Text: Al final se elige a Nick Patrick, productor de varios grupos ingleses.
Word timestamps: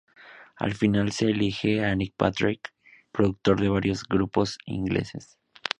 Al 0.55 0.73
final 0.73 1.11
se 1.11 1.25
elige 1.29 1.85
a 1.85 1.93
Nick 1.95 2.15
Patrick, 2.17 2.73
productor 3.11 3.61
de 3.61 3.69
varios 3.69 4.01
grupos 4.01 4.57
ingleses. 4.65 5.37